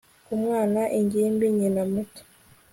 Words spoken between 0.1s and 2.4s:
ku mwana, ingimbi, nyina muto